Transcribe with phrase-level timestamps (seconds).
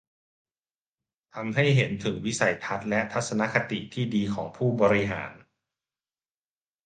[1.33, 5.31] ทำให้เห็นถึงวิสัยทัศน์และทัศนคติที่ดีของผู้บริหาร